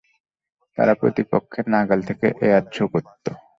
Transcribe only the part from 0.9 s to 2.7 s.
প্রতিপক্ষের নাগাল থেকে এয়ার